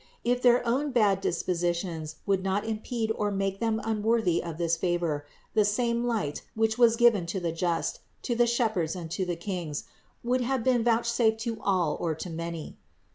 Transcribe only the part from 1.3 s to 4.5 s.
positions would not impede or make them unworthy